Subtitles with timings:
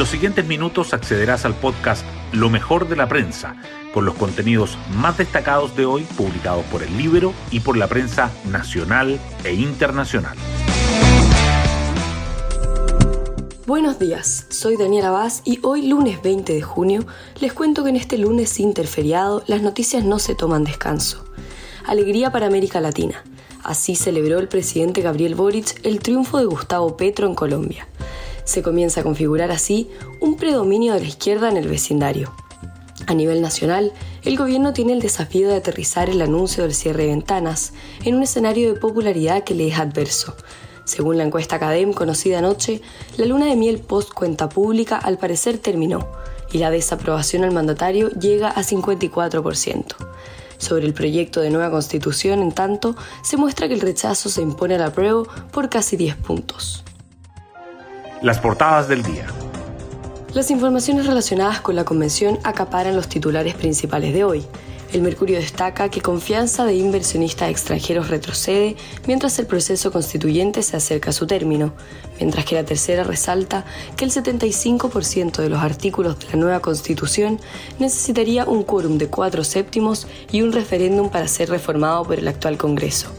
[0.00, 3.56] los siguientes minutos accederás al podcast Lo mejor de la prensa,
[3.92, 8.30] con los contenidos más destacados de hoy publicados por el libro y por la prensa
[8.50, 10.38] nacional e internacional.
[13.66, 17.04] Buenos días, soy Daniela Vaz y hoy lunes 20 de junio
[17.38, 21.26] les cuento que en este lunes interferiado las noticias no se toman descanso.
[21.84, 23.22] Alegría para América Latina.
[23.62, 27.86] Así celebró el presidente Gabriel Boric el triunfo de Gustavo Petro en Colombia
[28.50, 32.34] se comienza a configurar así un predominio de la izquierda en el vecindario.
[33.06, 33.92] A nivel nacional,
[34.22, 37.72] el gobierno tiene el desafío de aterrizar el anuncio del cierre de ventanas
[38.04, 40.36] en un escenario de popularidad que le es adverso.
[40.84, 42.82] Según la encuesta Academ conocida anoche,
[43.16, 46.08] la luna de miel post cuenta pública al parecer terminó
[46.52, 49.84] y la desaprobación al mandatario llega a 54%.
[50.58, 54.74] Sobre el proyecto de nueva constitución, en tanto, se muestra que el rechazo se impone
[54.74, 56.84] a la prueba por casi 10 puntos.
[58.22, 59.26] Las portadas del día.
[60.34, 64.44] Las informaciones relacionadas con la convención acaparan los titulares principales de hoy.
[64.92, 71.10] El Mercurio destaca que confianza de inversionistas extranjeros retrocede mientras el proceso constituyente se acerca
[71.10, 71.72] a su término,
[72.18, 73.64] mientras que la tercera resalta
[73.96, 77.40] que el 75% de los artículos de la nueva constitución
[77.78, 82.58] necesitaría un quórum de cuatro séptimos y un referéndum para ser reformado por el actual
[82.58, 83.14] Congreso.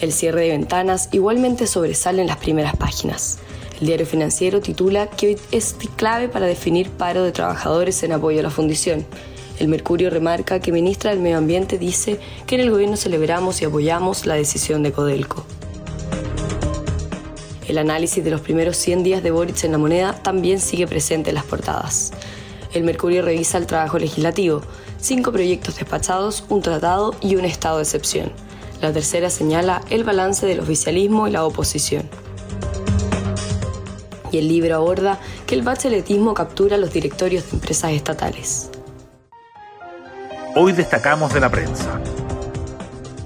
[0.00, 3.38] El cierre de ventanas igualmente sobresale en las primeras páginas.
[3.80, 8.38] El diario financiero titula que hoy es clave para definir paro de trabajadores en apoyo
[8.38, 9.04] a la fundición.
[9.58, 13.64] El Mercurio remarca que ministra del Medio Ambiente dice que en el gobierno celebramos y
[13.64, 15.44] apoyamos la decisión de Codelco.
[17.66, 21.30] El análisis de los primeros 100 días de Boric en la moneda también sigue presente
[21.30, 22.12] en las portadas.
[22.72, 24.62] El Mercurio revisa el trabajo legislativo,
[25.00, 28.32] cinco proyectos despachados, un tratado y un estado de excepción.
[28.80, 32.08] La tercera señala el balance del oficialismo y la oposición.
[34.30, 38.70] Y el libro aborda que el bacheletismo captura los directorios de empresas estatales.
[40.54, 42.00] Hoy destacamos de la prensa.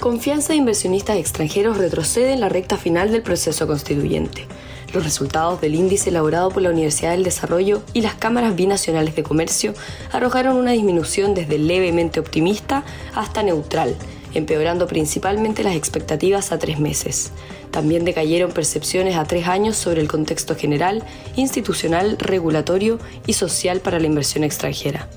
[0.00, 4.46] Confianza de inversionistas extranjeros retrocede en la recta final del proceso constituyente.
[4.92, 9.22] Los resultados del índice elaborado por la Universidad del Desarrollo y las cámaras binacionales de
[9.22, 9.74] comercio
[10.12, 12.84] arrojaron una disminución desde levemente optimista
[13.14, 13.96] hasta neutral,
[14.34, 17.32] empeorando principalmente las expectativas a tres meses.
[17.70, 21.02] También decayeron percepciones a tres años sobre el contexto general,
[21.36, 25.08] institucional, regulatorio y social para la inversión extranjera.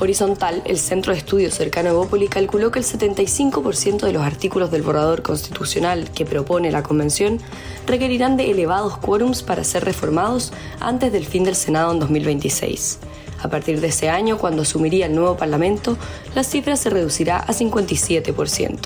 [0.00, 4.70] Horizontal, el centro de estudios cercano a Evópoli, calculó que el 75% de los artículos
[4.70, 7.38] del borrador constitucional que propone la Convención
[7.86, 12.98] requerirán de elevados quórums para ser reformados antes del fin del Senado en 2026.
[13.42, 15.96] A partir de ese año, cuando asumiría el nuevo Parlamento,
[16.34, 18.78] la cifra se reducirá a 57%.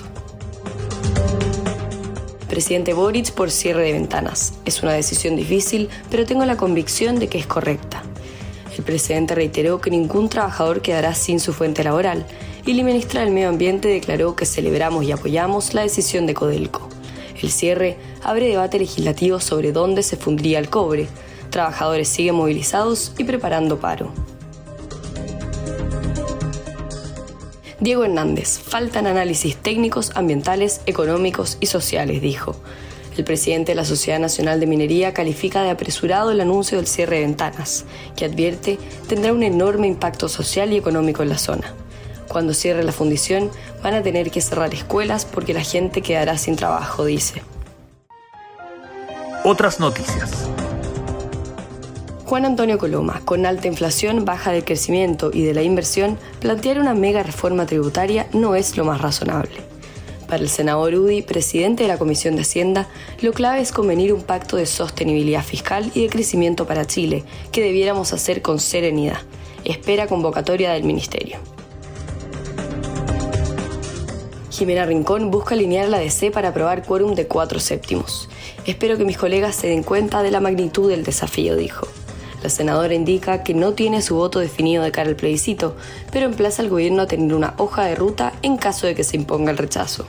[2.48, 4.54] Presidente Boric por cierre de ventanas.
[4.64, 8.02] Es una decisión difícil, pero tengo la convicción de que es correcta.
[8.76, 12.26] El presidente reiteró que ningún trabajador quedará sin su fuente laboral
[12.66, 16.88] y la ministra del Medio Ambiente declaró que celebramos y apoyamos la decisión de Codelco.
[17.40, 21.08] El cierre abre debate legislativo sobre dónde se fundiría el cobre.
[21.50, 24.12] Trabajadores siguen movilizados y preparando paro.
[27.80, 32.56] Diego Hernández, faltan análisis técnicos, ambientales, económicos y sociales, dijo.
[33.16, 37.16] El presidente de la Sociedad Nacional de Minería califica de apresurado el anuncio del cierre
[37.16, 37.84] de ventanas,
[38.16, 41.74] que advierte tendrá un enorme impacto social y económico en la zona.
[42.28, 43.50] Cuando cierre la fundición,
[43.82, 47.42] van a tener que cerrar escuelas porque la gente quedará sin trabajo, dice.
[49.44, 50.48] Otras noticias.
[52.24, 56.94] Juan Antonio Coloma, con alta inflación, baja del crecimiento y de la inversión, plantear una
[56.94, 59.52] mega reforma tributaria no es lo más razonable.
[60.26, 62.88] Para el senador Udi, presidente de la Comisión de Hacienda,
[63.20, 67.62] lo clave es convenir un pacto de sostenibilidad fiscal y de crecimiento para Chile, que
[67.62, 69.18] debiéramos hacer con serenidad.
[69.66, 71.36] Espera convocatoria del Ministerio.
[74.50, 78.30] Jimena Rincón busca alinear la DC para aprobar quórum de cuatro séptimos.
[78.64, 81.86] Espero que mis colegas se den cuenta de la magnitud del desafío, dijo.
[82.44, 85.76] La senadora indica que no tiene su voto definido de cara al plebiscito,
[86.12, 89.16] pero emplaza al gobierno a tener una hoja de ruta en caso de que se
[89.16, 90.04] imponga el rechazo.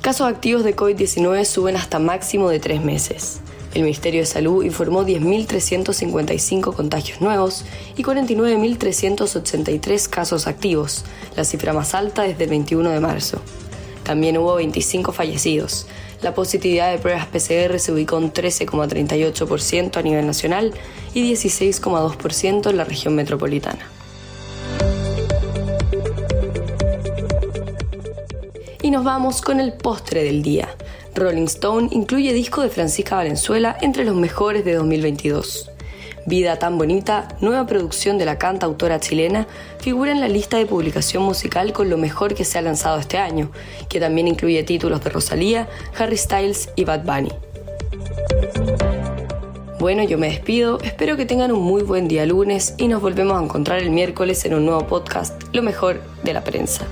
[0.00, 3.40] Casos activos de COVID-19 suben hasta máximo de tres meses.
[3.74, 11.04] El Ministerio de Salud informó 10.355 contagios nuevos y 49.383 casos activos,
[11.36, 13.42] la cifra más alta desde el 21 de marzo.
[14.04, 15.86] También hubo 25 fallecidos,
[16.22, 20.74] la positividad de pruebas PCR se ubicó en 13,38% a nivel nacional
[21.14, 23.88] y 16,2% en la región metropolitana.
[28.82, 30.68] Y nos vamos con el postre del día.
[31.14, 35.70] Rolling Stone incluye disco de Francisca Valenzuela entre los mejores de 2022.
[36.26, 39.46] Vida tan bonita, nueva producción de la cantautora chilena,
[39.78, 43.18] figura en la lista de publicación musical con lo mejor que se ha lanzado este
[43.18, 43.50] año,
[43.88, 45.68] que también incluye títulos de Rosalía,
[45.98, 47.32] Harry Styles y Bad Bunny.
[49.78, 53.40] Bueno, yo me despido, espero que tengan un muy buen día lunes y nos volvemos
[53.40, 56.84] a encontrar el miércoles en un nuevo podcast, Lo mejor de la prensa.